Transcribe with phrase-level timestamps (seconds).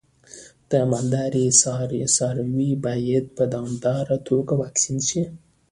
[0.71, 1.47] د مالدارۍ
[2.17, 5.23] څاروی باید په دوامداره توګه واکسین شي.